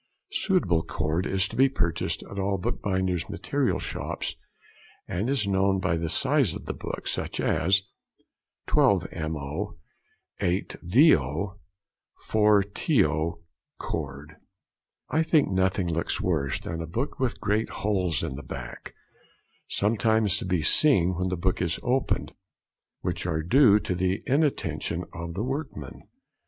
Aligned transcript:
Suitable 0.31 0.81
cord 0.83 1.27
is 1.27 1.47
to 1.47 1.55
be 1.55 1.69
purchased 1.69 2.23
at 2.23 2.39
all 2.39 2.57
the 2.57 2.71
bookbinder's 2.71 3.29
material 3.29 3.77
shops, 3.77 4.35
and 5.07 5.29
it 5.29 5.31
is 5.31 5.45
known 5.47 5.77
by 5.79 5.95
the 5.95 6.09
size 6.09 6.55
of 6.55 6.65
the 6.65 6.73
book, 6.73 7.05
such 7.07 7.39
as 7.39 7.83
12mo., 8.67 9.77
8vo., 10.39 11.55
4to. 12.27 13.41
cord. 13.77 14.29
[Illustration: 14.33 14.39
Sawing 14.41 14.57
in 14.57 15.17
Machine.] 15.17 15.19
I 15.19 15.21
think 15.21 15.49
nothing 15.51 15.87
looks 15.93 16.19
worse 16.19 16.59
than 16.59 16.81
a 16.81 16.87
book 16.87 17.19
with 17.19 17.39
great 17.39 17.69
holes 17.69 18.23
in 18.23 18.33
the 18.35 18.41
back, 18.41 18.95
sometimes 19.67 20.35
to 20.37 20.45
be 20.45 20.63
seen 20.63 21.13
when 21.13 21.29
the 21.29 21.37
book 21.37 21.61
is 21.61 21.79
opened, 21.83 22.33
which 23.01 23.27
are 23.27 23.43
due 23.43 23.79
to 23.81 23.93
the 23.93 24.23
inattention 24.25 25.05
of 25.13 25.35
the 25.35 25.43
workmen. 25.43 26.07